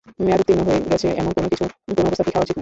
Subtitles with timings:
[0.25, 1.65] মেয়াদোত্তীর্ণ হয়ে গেছে এমন কোনো কিছু
[1.95, 2.59] কোনো অবস্থাতেই খাওয়া উচিত নয়।